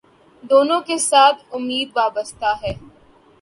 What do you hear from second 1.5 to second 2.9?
امید وابستہ ہے